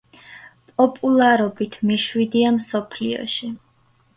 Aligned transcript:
პოპულარობით 0.79 1.77
მეშვიდეა 1.91 2.55
მსოფლიოში. 2.59 3.53